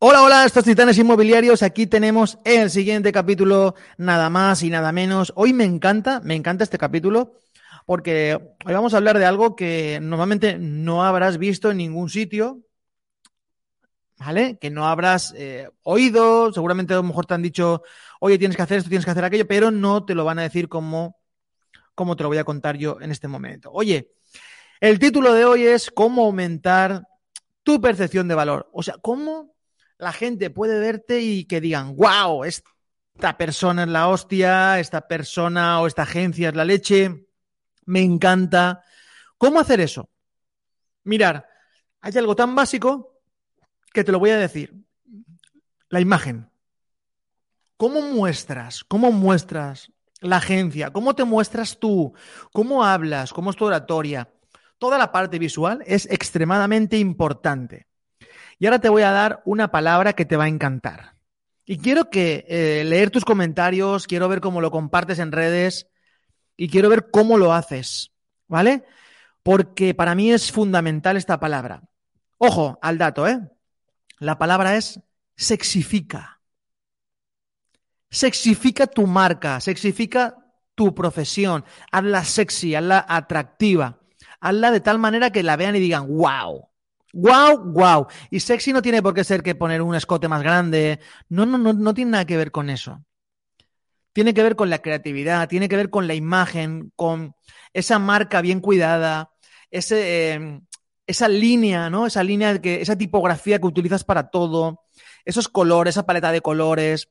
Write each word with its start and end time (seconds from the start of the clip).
Hola, 0.00 0.22
hola, 0.22 0.44
estos 0.44 0.62
titanes 0.62 0.96
inmobiliarios. 0.98 1.64
Aquí 1.64 1.88
tenemos 1.88 2.38
el 2.44 2.70
siguiente 2.70 3.10
capítulo, 3.10 3.74
nada 3.96 4.30
más 4.30 4.62
y 4.62 4.70
nada 4.70 4.92
menos. 4.92 5.32
Hoy 5.34 5.52
me 5.52 5.64
encanta, 5.64 6.20
me 6.20 6.36
encanta 6.36 6.62
este 6.62 6.78
capítulo 6.78 7.32
porque 7.84 8.38
hoy 8.64 8.74
vamos 8.74 8.94
a 8.94 8.98
hablar 8.98 9.18
de 9.18 9.24
algo 9.24 9.56
que 9.56 9.98
normalmente 10.00 10.56
no 10.56 11.02
habrás 11.02 11.36
visto 11.36 11.72
en 11.72 11.78
ningún 11.78 12.10
sitio, 12.10 12.60
¿vale? 14.18 14.56
Que 14.60 14.70
no 14.70 14.86
habrás 14.86 15.34
eh, 15.36 15.68
oído, 15.82 16.52
seguramente 16.52 16.94
a 16.94 16.98
lo 16.98 17.02
mejor 17.02 17.26
te 17.26 17.34
han 17.34 17.42
dicho, 17.42 17.82
oye, 18.20 18.38
tienes 18.38 18.56
que 18.56 18.62
hacer 18.62 18.78
esto, 18.78 18.90
tienes 18.90 19.04
que 19.04 19.10
hacer 19.10 19.24
aquello, 19.24 19.48
pero 19.48 19.72
no 19.72 20.04
te 20.04 20.14
lo 20.14 20.24
van 20.24 20.38
a 20.38 20.42
decir 20.42 20.68
como, 20.68 21.16
como 21.96 22.14
te 22.14 22.22
lo 22.22 22.28
voy 22.28 22.38
a 22.38 22.44
contar 22.44 22.76
yo 22.76 22.98
en 23.00 23.10
este 23.10 23.26
momento. 23.26 23.72
Oye, 23.72 24.12
el 24.78 25.00
título 25.00 25.32
de 25.32 25.44
hoy 25.44 25.64
es 25.64 25.90
cómo 25.90 26.26
aumentar 26.26 27.02
tu 27.64 27.80
percepción 27.80 28.28
de 28.28 28.36
valor. 28.36 28.70
O 28.72 28.84
sea, 28.84 28.94
cómo 29.02 29.57
la 29.98 30.12
gente 30.12 30.50
puede 30.50 30.78
verte 30.78 31.20
y 31.20 31.44
que 31.44 31.60
digan, 31.60 31.96
wow, 31.96 32.44
esta 32.44 33.36
persona 33.36 33.82
es 33.82 33.88
la 33.88 34.08
hostia, 34.08 34.78
esta 34.78 35.06
persona 35.06 35.80
o 35.80 35.86
esta 35.86 36.02
agencia 36.02 36.48
es 36.48 36.54
la 36.54 36.64
leche, 36.64 37.26
me 37.84 38.02
encanta. 38.02 38.84
¿Cómo 39.36 39.60
hacer 39.60 39.80
eso? 39.80 40.08
Mirar, 41.04 41.48
hay 42.00 42.16
algo 42.16 42.36
tan 42.36 42.54
básico 42.54 43.20
que 43.92 44.04
te 44.04 44.12
lo 44.12 44.18
voy 44.18 44.30
a 44.30 44.38
decir. 44.38 44.74
La 45.88 46.00
imagen. 46.00 46.48
¿Cómo 47.76 48.00
muestras? 48.02 48.84
¿Cómo 48.84 49.10
muestras 49.10 49.90
la 50.20 50.36
agencia? 50.36 50.92
¿Cómo 50.92 51.14
te 51.14 51.24
muestras 51.24 51.78
tú? 51.78 52.12
¿Cómo 52.52 52.84
hablas? 52.84 53.32
¿Cómo 53.32 53.50
es 53.50 53.56
tu 53.56 53.64
oratoria? 53.64 54.32
Toda 54.78 54.98
la 54.98 55.10
parte 55.10 55.38
visual 55.38 55.82
es 55.86 56.06
extremadamente 56.06 56.98
importante. 56.98 57.87
Y 58.58 58.66
ahora 58.66 58.80
te 58.80 58.88
voy 58.88 59.02
a 59.02 59.10
dar 59.10 59.42
una 59.44 59.70
palabra 59.70 60.14
que 60.14 60.24
te 60.24 60.36
va 60.36 60.44
a 60.44 60.48
encantar. 60.48 61.14
Y 61.64 61.78
quiero 61.78 62.10
que 62.10 62.44
eh, 62.48 62.84
leer 62.84 63.10
tus 63.10 63.24
comentarios, 63.24 64.06
quiero 64.06 64.28
ver 64.28 64.40
cómo 64.40 64.60
lo 64.60 64.70
compartes 64.70 65.18
en 65.18 65.32
redes 65.32 65.88
y 66.56 66.68
quiero 66.68 66.88
ver 66.88 67.10
cómo 67.10 67.38
lo 67.38 67.52
haces, 67.52 68.12
¿vale? 68.46 68.84
Porque 69.42 69.94
para 69.94 70.14
mí 70.14 70.32
es 70.32 70.50
fundamental 70.50 71.16
esta 71.16 71.38
palabra. 71.38 71.82
Ojo 72.38 72.78
al 72.82 72.98
dato, 72.98 73.28
¿eh? 73.28 73.38
La 74.18 74.38
palabra 74.38 74.76
es 74.76 75.00
sexifica. 75.36 76.40
Sexifica 78.10 78.86
tu 78.86 79.06
marca, 79.06 79.60
sexifica 79.60 80.36
tu 80.74 80.94
profesión. 80.94 81.64
Hazla 81.92 82.24
sexy, 82.24 82.74
hazla 82.74 83.04
atractiva. 83.08 84.00
Hazla 84.40 84.70
de 84.70 84.80
tal 84.80 84.98
manera 84.98 85.30
que 85.30 85.42
la 85.42 85.56
vean 85.56 85.76
y 85.76 85.80
digan, 85.80 86.08
wow, 86.08 86.67
Wow, 87.12 87.72
wow. 87.72 88.06
Y 88.30 88.40
sexy 88.40 88.72
no 88.72 88.82
tiene 88.82 89.02
por 89.02 89.14
qué 89.14 89.24
ser 89.24 89.42
que 89.42 89.54
poner 89.54 89.82
un 89.82 89.94
escote 89.94 90.28
más 90.28 90.42
grande. 90.42 91.00
No, 91.28 91.46
no, 91.46 91.58
no, 91.58 91.72
no 91.72 91.94
tiene 91.94 92.12
nada 92.12 92.24
que 92.26 92.36
ver 92.36 92.50
con 92.50 92.70
eso. 92.70 93.02
Tiene 94.12 94.34
que 94.34 94.42
ver 94.42 94.56
con 94.56 94.68
la 94.70 94.78
creatividad, 94.80 95.48
tiene 95.48 95.68
que 95.68 95.76
ver 95.76 95.90
con 95.90 96.06
la 96.06 96.14
imagen, 96.14 96.92
con 96.96 97.34
esa 97.72 97.98
marca 97.98 98.40
bien 98.40 98.60
cuidada, 98.60 99.30
ese, 99.70 100.32
em, 100.32 100.62
esa 101.06 101.28
línea, 101.28 101.88
¿no? 101.90 102.06
Esa 102.06 102.22
línea, 102.24 102.60
que, 102.60 102.80
esa 102.80 102.96
tipografía 102.96 103.58
que 103.60 103.66
utilizas 103.66 104.04
para 104.04 104.28
todo, 104.30 104.82
esos 105.24 105.48
colores, 105.48 105.94
esa 105.94 106.06
paleta 106.06 106.32
de 106.32 106.40
colores, 106.40 107.08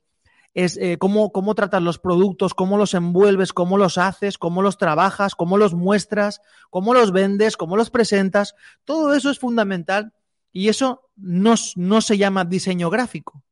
es 0.53 0.77
eh, 0.77 0.97
cómo, 0.97 1.31
cómo 1.31 1.53
tratas 1.53 1.81
los 1.81 1.99
productos, 1.99 2.53
cómo 2.53 2.77
los 2.77 2.93
envuelves, 2.93 3.53
cómo 3.53 3.77
los 3.77 3.97
haces, 3.97 4.37
cómo 4.37 4.61
los 4.61 4.77
trabajas, 4.77 5.35
cómo 5.35 5.57
los 5.57 5.73
muestras, 5.73 6.41
cómo 6.69 6.93
los 6.93 7.11
vendes, 7.11 7.57
cómo 7.57 7.77
los 7.77 7.89
presentas. 7.89 8.55
Todo 8.83 9.13
eso 9.13 9.29
es 9.29 9.39
fundamental 9.39 10.13
y 10.51 10.69
eso 10.69 11.09
no, 11.15 11.55
no 11.75 12.01
se 12.01 12.17
llama 12.17 12.45
diseño 12.45 12.89
gráfico. 12.89 13.43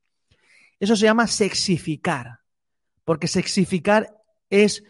Eso 0.79 0.95
se 0.95 1.05
llama 1.05 1.27
sexificar, 1.27 2.39
porque 3.03 3.27
sexificar 3.27 4.17
es 4.49 4.83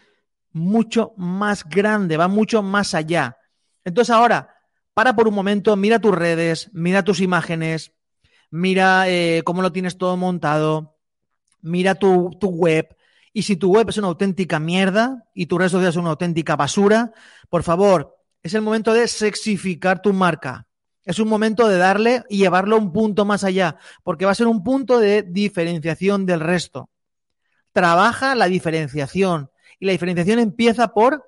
mucho 0.52 1.12
más 1.16 1.68
grande, 1.68 2.16
va 2.16 2.28
mucho 2.28 2.62
más 2.62 2.94
allá. 2.94 3.36
Entonces 3.84 4.14
ahora, 4.14 4.56
para 4.94 5.14
por 5.14 5.28
un 5.28 5.34
momento, 5.34 5.76
mira 5.76 6.00
tus 6.00 6.14
redes, 6.14 6.70
mira 6.72 7.04
tus 7.04 7.20
imágenes, 7.20 7.92
mira 8.50 9.08
eh, 9.08 9.42
cómo 9.44 9.60
lo 9.60 9.70
tienes 9.70 9.98
todo 9.98 10.16
montado, 10.16 10.95
mira 11.62 11.94
tu, 11.94 12.30
web. 12.42 12.96
Y 13.32 13.42
si 13.42 13.56
tu 13.56 13.72
web 13.74 13.88
es 13.88 13.98
una 13.98 14.08
auténtica 14.08 14.58
mierda 14.58 15.24
y 15.34 15.46
tu 15.46 15.58
redes 15.58 15.72
sociales 15.72 15.94
es 15.94 16.00
una 16.00 16.10
auténtica 16.10 16.56
basura, 16.56 17.12
por 17.48 17.62
favor, 17.62 18.16
es 18.42 18.54
el 18.54 18.62
momento 18.62 18.92
de 18.94 19.08
sexificar 19.08 20.00
tu 20.00 20.12
marca. 20.12 20.66
Es 21.04 21.18
un 21.18 21.28
momento 21.28 21.68
de 21.68 21.78
darle 21.78 22.24
y 22.28 22.38
llevarlo 22.38 22.76
un 22.76 22.92
punto 22.92 23.24
más 23.24 23.44
allá, 23.44 23.76
porque 24.02 24.24
va 24.24 24.32
a 24.32 24.34
ser 24.36 24.46
un 24.46 24.64
punto 24.64 24.98
de 24.98 25.22
diferenciación 25.22 26.26
del 26.26 26.40
resto. 26.40 26.90
Trabaja 27.72 28.34
la 28.34 28.46
diferenciación. 28.46 29.50
Y 29.78 29.86
la 29.86 29.92
diferenciación 29.92 30.38
empieza 30.38 30.88
por 30.88 31.24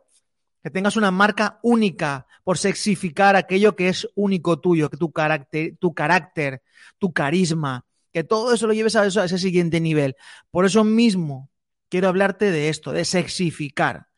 que 0.63 0.71
tengas 0.71 0.97
una 0.97 1.11
marca 1.11 1.61
única, 1.63 2.27
por 2.43 2.59
sexificar 2.59 3.37
aquello 3.37 3.77
que 3.77 3.89
es 3.89 4.09
único 4.15 4.59
tuyo, 4.59 4.91
que 4.91 4.97
tu 4.97 5.13
carácter, 5.13 5.77
tu 5.79 5.95
carácter, 5.95 6.63
tu 6.99 7.13
carisma, 7.13 7.85
que 8.19 8.25
todo 8.25 8.53
eso 8.53 8.67
lo 8.67 8.73
lleves 8.73 8.97
a, 8.97 9.03
a 9.03 9.07
ese 9.07 9.39
siguiente 9.39 9.81
nivel. 9.81 10.17
Por 10.51 10.65
eso 10.65 10.83
mismo 10.83 11.51
quiero 11.89 12.09
hablarte 12.09 12.51
de 12.51 12.69
esto, 12.69 12.91
de 12.91 13.05
sexificar. 13.05 14.09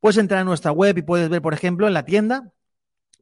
Puedes 0.00 0.16
entrar 0.16 0.40
en 0.40 0.46
nuestra 0.46 0.72
web 0.72 0.96
y 0.96 1.02
puedes 1.02 1.28
ver, 1.28 1.42
por 1.42 1.52
ejemplo, 1.52 1.86
en 1.86 1.92
la 1.92 2.06
tienda, 2.06 2.54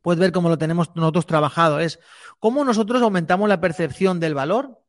puedes 0.02 0.20
ver 0.20 0.30
cómo 0.30 0.48
lo 0.48 0.56
tenemos 0.56 0.94
nosotros 0.94 1.26
trabajado. 1.26 1.80
Es 1.80 1.98
cómo 2.38 2.64
nosotros 2.64 3.02
aumentamos 3.02 3.48
la 3.48 3.60
percepción 3.60 4.20
del 4.20 4.34
valor 4.34 4.80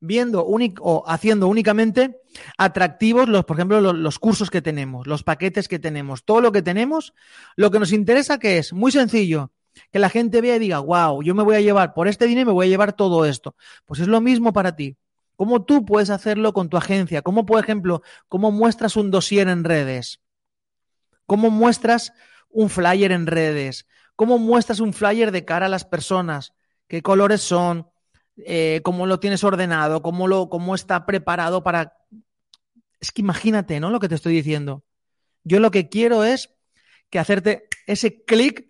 viendo 0.00 0.44
o 0.44 1.04
haciendo 1.06 1.46
únicamente 1.46 2.20
atractivos 2.58 3.28
los, 3.28 3.44
por 3.44 3.56
ejemplo, 3.56 3.80
los, 3.80 3.94
los, 3.94 4.18
cursos 4.18 4.50
que 4.50 4.60
tenemos, 4.60 5.06
los 5.06 5.22
paquetes 5.22 5.68
que 5.68 5.78
tenemos, 5.78 6.24
todo 6.24 6.40
lo 6.40 6.50
que 6.50 6.60
tenemos. 6.60 7.14
Lo 7.54 7.70
que 7.70 7.78
nos 7.78 7.92
interesa 7.92 8.38
que 8.38 8.58
es 8.58 8.72
muy 8.72 8.90
sencillo, 8.90 9.52
que 9.92 9.98
la 9.98 10.08
gente 10.08 10.40
vea 10.40 10.56
y 10.56 10.58
diga, 10.58 10.78
wow, 10.78 11.22
yo 11.22 11.34
me 11.34 11.42
voy 11.42 11.56
a 11.56 11.60
llevar, 11.60 11.94
por 11.94 12.08
este 12.08 12.26
dinero 12.26 12.46
me 12.46 12.52
voy 12.52 12.66
a 12.66 12.70
llevar 12.70 12.92
todo 12.92 13.24
esto. 13.24 13.54
Pues 13.84 14.00
es 14.00 14.08
lo 14.08 14.20
mismo 14.20 14.52
para 14.52 14.76
ti. 14.76 14.96
¿Cómo 15.36 15.64
tú 15.64 15.84
puedes 15.84 16.10
hacerlo 16.10 16.52
con 16.52 16.68
tu 16.68 16.76
agencia? 16.76 17.22
¿Cómo, 17.22 17.44
por 17.44 17.62
ejemplo, 17.62 18.02
cómo 18.28 18.52
muestras 18.52 18.96
un 18.96 19.10
dossier 19.10 19.48
en 19.48 19.64
redes? 19.64 20.20
¿Cómo 21.26 21.50
muestras 21.50 22.12
un 22.50 22.70
flyer 22.70 23.10
en 23.10 23.26
redes? 23.26 23.86
¿Cómo 24.16 24.38
muestras 24.38 24.80
un 24.80 24.92
flyer 24.92 25.32
de 25.32 25.44
cara 25.44 25.66
a 25.66 25.68
las 25.68 25.84
personas? 25.84 26.54
¿Qué 26.86 27.02
colores 27.02 27.40
son? 27.40 27.88
Eh, 28.36 28.80
¿Cómo 28.84 29.06
lo 29.06 29.18
tienes 29.18 29.42
ordenado? 29.42 30.02
¿Cómo, 30.02 30.28
lo, 30.28 30.48
¿Cómo 30.48 30.74
está 30.74 31.04
preparado 31.06 31.62
para...? 31.62 31.96
Es 33.00 33.10
que 33.10 33.22
imagínate, 33.22 33.80
¿no? 33.80 33.90
Lo 33.90 34.00
que 34.00 34.08
te 34.08 34.14
estoy 34.14 34.34
diciendo. 34.34 34.84
Yo 35.42 35.58
lo 35.58 35.70
que 35.70 35.88
quiero 35.88 36.24
es 36.24 36.54
que 37.10 37.18
hacerte 37.18 37.68
ese 37.86 38.24
clic 38.24 38.66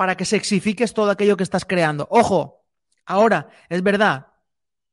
para 0.00 0.16
que 0.16 0.24
sexifiques 0.24 0.94
todo 0.94 1.10
aquello 1.10 1.36
que 1.36 1.42
estás 1.42 1.66
creando. 1.66 2.08
Ojo, 2.10 2.64
ahora, 3.04 3.50
es 3.68 3.82
verdad, 3.82 4.28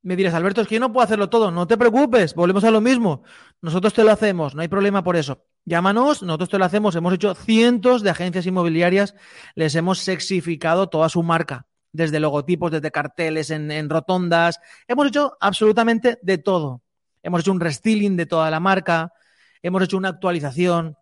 me 0.02 0.18
dirás, 0.18 0.34
Alberto, 0.34 0.60
es 0.60 0.68
que 0.68 0.76
yo 0.76 0.82
no 0.82 0.92
puedo 0.92 1.06
hacerlo 1.06 1.30
todo. 1.30 1.50
No 1.50 1.66
te 1.66 1.78
preocupes, 1.78 2.36
volvemos 2.36 2.66
a 2.66 2.72
lo 2.72 2.82
mismo. 2.82 3.24
Nosotros 3.62 3.94
te 3.94 4.04
lo 4.04 4.12
hacemos, 4.12 4.54
no 4.54 4.64
hay 4.64 4.68
problema 4.68 5.06
por 5.06 5.16
eso. 5.16 5.46
Llámanos, 5.64 6.24
nosotros 6.24 6.50
te 6.50 6.60
lo 6.60 6.66
hacemos. 6.66 6.94
Hemos 6.98 7.14
hecho 7.14 7.36
cientos 7.36 8.04
de 8.04 8.10
agencias 8.10 8.48
inmobiliarias, 8.48 9.16
les 9.56 9.76
hemos 9.76 10.00
sexificado 10.00 10.90
toda 10.90 11.08
su 11.08 11.24
marca, 11.24 11.68
desde 11.94 12.20
logotipos, 12.20 12.74
desde 12.74 12.92
carteles, 12.92 13.50
en, 13.50 13.72
en 13.72 13.90
rotondas. 13.90 14.60
Hemos 14.90 15.08
hecho 15.08 15.38
absolutamente 15.40 16.20
de 16.22 16.38
todo. 16.38 16.82
Hemos 17.24 17.40
hecho 17.40 17.54
un 17.54 17.62
restyling 17.62 18.18
de 18.18 18.26
toda 18.26 18.52
la 18.52 18.60
marca, 18.60 19.14
hemos 19.62 19.82
hecho 19.84 19.96
una 19.96 20.10
actualización. 20.10 20.98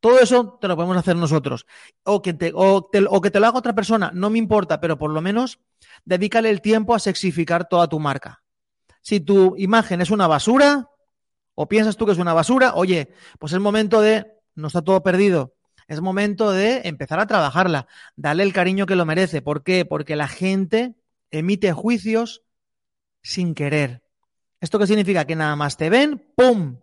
Todo 0.00 0.18
eso 0.18 0.58
te 0.60 0.66
lo 0.66 0.76
podemos 0.76 0.96
hacer 0.96 1.14
nosotros. 1.14 1.66
O 2.04 2.22
que, 2.22 2.32
te, 2.32 2.52
o, 2.54 2.90
que 2.90 3.30
te 3.30 3.40
lo 3.40 3.46
haga 3.46 3.58
otra 3.58 3.74
persona, 3.74 4.10
no 4.14 4.30
me 4.30 4.38
importa, 4.38 4.80
pero 4.80 4.98
por 4.98 5.10
lo 5.10 5.20
menos 5.20 5.60
dedícale 6.04 6.50
el 6.50 6.62
tiempo 6.62 6.94
a 6.94 6.98
sexificar 6.98 7.68
toda 7.68 7.88
tu 7.88 8.00
marca. 8.00 8.42
Si 9.02 9.20
tu 9.20 9.54
imagen 9.56 10.00
es 10.00 10.10
una 10.10 10.26
basura, 10.26 10.88
o 11.54 11.68
piensas 11.68 11.96
tú 11.96 12.06
que 12.06 12.12
es 12.12 12.18
una 12.18 12.32
basura, 12.32 12.74
oye, 12.74 13.12
pues 13.38 13.52
es 13.52 13.60
momento 13.60 14.00
de, 14.00 14.26
no 14.54 14.68
está 14.68 14.82
todo 14.82 15.02
perdido, 15.02 15.54
es 15.86 16.00
momento 16.00 16.50
de 16.50 16.82
empezar 16.84 17.20
a 17.20 17.26
trabajarla, 17.26 17.86
darle 18.16 18.44
el 18.44 18.52
cariño 18.52 18.86
que 18.86 18.96
lo 18.96 19.04
merece. 19.04 19.42
¿Por 19.42 19.62
qué? 19.62 19.84
Porque 19.84 20.16
la 20.16 20.28
gente 20.28 20.94
emite 21.30 21.72
juicios 21.72 22.42
sin 23.22 23.54
querer. 23.54 24.02
¿Esto 24.60 24.78
qué 24.78 24.86
significa? 24.86 25.24
Que 25.24 25.36
nada 25.36 25.56
más 25.56 25.76
te 25.76 25.90
ven, 25.90 26.24
¡pum! 26.36 26.76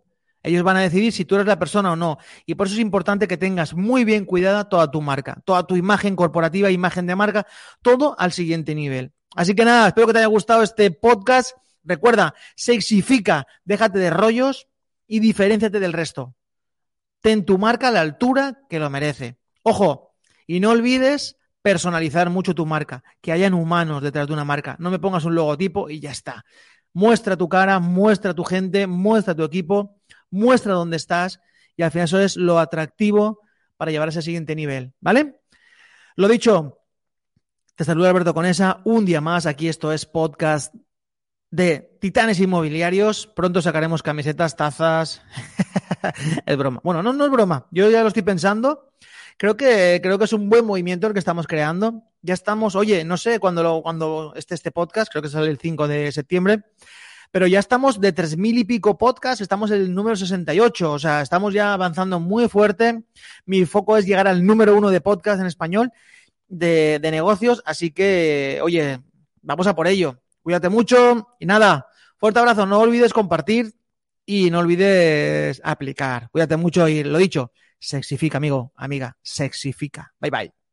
Ellos 0.47 0.63
van 0.63 0.77
a 0.77 0.81
decidir 0.81 1.11
si 1.11 1.25
tú 1.25 1.35
eres 1.35 1.47
la 1.47 1.59
persona 1.59 1.91
o 1.91 1.95
no. 1.95 2.17
Y 2.45 2.55
por 2.55 2.67
eso 2.67 2.75
es 2.75 2.79
importante 2.81 3.27
que 3.27 3.37
tengas 3.37 3.73
muy 3.73 4.05
bien 4.05 4.23
cuidada 4.23 4.69
toda 4.69 4.89
tu 4.89 5.01
marca, 5.01 5.41
toda 5.45 5.67
tu 5.67 5.75
imagen 5.75 6.15
corporativa, 6.15 6.71
imagen 6.71 7.05
de 7.05 7.15
marca, 7.15 7.45
todo 7.81 8.15
al 8.17 8.31
siguiente 8.31 8.73
nivel. 8.73 9.11
Así 9.35 9.53
que 9.53 9.65
nada, 9.65 9.87
espero 9.87 10.07
que 10.07 10.13
te 10.13 10.19
haya 10.19 10.27
gustado 10.27 10.63
este 10.63 10.89
podcast. 10.89 11.51
Recuerda, 11.83 12.33
sexifica, 12.55 13.45
déjate 13.65 13.99
de 13.99 14.09
rollos 14.09 14.67
y 15.05 15.19
diferenciate 15.19 15.79
del 15.79 15.93
resto. 15.93 16.33
Ten 17.21 17.45
tu 17.45 17.57
marca 17.57 17.89
a 17.89 17.91
la 17.91 18.01
altura 18.01 18.61
que 18.69 18.79
lo 18.79 18.89
merece. 18.89 19.37
Ojo, 19.63 20.13
y 20.45 20.61
no 20.61 20.71
olvides 20.71 21.37
personalizar 21.61 22.29
mucho 22.29 22.55
tu 22.55 22.65
marca, 22.65 23.03
que 23.19 23.33
hayan 23.33 23.53
humanos 23.53 24.01
detrás 24.01 24.27
de 24.27 24.33
una 24.33 24.45
marca. 24.45 24.77
No 24.79 24.89
me 24.89 24.99
pongas 24.99 25.25
un 25.25 25.35
logotipo 25.35 25.89
y 25.89 25.99
ya 25.99 26.11
está. 26.11 26.45
Muestra 26.93 27.35
tu 27.35 27.49
cara, 27.49 27.79
muestra 27.79 28.33
tu 28.33 28.45
gente, 28.45 28.87
muestra 28.87 29.35
tu 29.35 29.43
equipo, 29.43 29.96
muestra 30.29 30.73
dónde 30.73 30.97
estás 30.97 31.39
y 31.75 31.83
al 31.83 31.91
final 31.91 32.05
eso 32.05 32.19
es 32.19 32.37
lo 32.37 32.59
atractivo 32.59 33.41
para 33.77 33.91
llevar 33.91 34.07
a 34.07 34.11
ese 34.11 34.21
siguiente 34.21 34.55
nivel, 34.55 34.93
¿vale? 34.99 35.35
Lo 36.15 36.27
dicho, 36.27 36.79
te 37.75 37.83
saluda 37.83 38.09
Alberto 38.09 38.33
Conesa, 38.33 38.81
un 38.85 39.05
día 39.05 39.21
más, 39.21 39.45
aquí 39.45 39.67
esto 39.67 39.91
es 39.91 40.05
podcast 40.05 40.73
de 41.51 41.97
Titanes 42.01 42.39
Inmobiliarios. 42.39 43.27
Pronto 43.27 43.61
sacaremos 43.61 44.03
camisetas, 44.03 44.55
tazas. 44.55 45.21
es 46.45 46.57
broma. 46.57 46.81
Bueno, 46.83 47.01
no, 47.03 47.25
es 47.25 47.31
broma. 47.31 47.67
Yo 47.71 47.89
ya 47.89 48.01
lo 48.01 48.09
estoy 48.09 48.23
pensando. 48.23 48.91
Creo 49.37 49.55
que, 49.55 49.99
creo 50.01 50.17
que 50.17 50.25
es 50.25 50.33
un 50.33 50.49
buen 50.49 50.65
movimiento 50.65 51.07
el 51.07 51.13
que 51.13 51.19
estamos 51.19 51.47
creando. 51.47 52.03
Ya 52.21 52.33
estamos, 52.33 52.75
oye, 52.75 53.03
no 53.03 53.17
sé 53.17 53.39
cuándo, 53.39 53.61
lo, 53.61 53.81
cuando 53.83 54.33
esté 54.35 54.55
este 54.55 54.71
podcast, 54.71 55.11
creo 55.11 55.21
que 55.21 55.29
sale 55.29 55.49
el 55.49 55.59
5 55.59 55.87
de 55.87 56.11
septiembre, 56.11 56.63
pero 57.31 57.47
ya 57.47 57.59
estamos 57.59 57.99
de 57.99 58.13
tres 58.13 58.37
mil 58.37 58.57
y 58.57 58.63
pico 58.63 58.97
podcasts, 58.97 59.41
estamos 59.41 59.71
en 59.71 59.81
el 59.81 59.93
número 59.93 60.15
68, 60.15 60.91
o 60.91 60.99
sea, 60.99 61.21
estamos 61.21 61.53
ya 61.53 61.73
avanzando 61.73 62.19
muy 62.19 62.47
fuerte. 62.47 63.03
Mi 63.45 63.65
foco 63.65 63.97
es 63.97 64.05
llegar 64.05 64.27
al 64.27 64.45
número 64.45 64.75
uno 64.75 64.89
de 64.89 65.01
podcast 65.01 65.39
en 65.39 65.47
español 65.47 65.91
de, 66.47 66.99
de 67.01 67.11
negocios, 67.11 67.61
así 67.65 67.91
que, 67.91 68.59
oye, 68.63 68.99
vamos 69.41 69.67
a 69.67 69.75
por 69.75 69.87
ello. 69.87 70.21
Cuídate 70.41 70.69
mucho 70.69 71.35
y 71.39 71.45
nada, 71.45 71.87
fuerte 72.17 72.39
abrazo, 72.39 72.65
no 72.65 72.79
olvides 72.79 73.13
compartir 73.13 73.73
y 74.25 74.49
no 74.51 74.59
olvides 74.59 75.61
aplicar. 75.63 76.29
Cuídate 76.31 76.57
mucho 76.57 76.87
y 76.87 77.03
lo 77.03 77.17
dicho, 77.17 77.51
sexifica, 77.79 78.37
amigo, 78.37 78.71
amiga, 78.75 79.17
sexifica. 79.21 80.13
Bye 80.19 80.31
bye. 80.31 80.66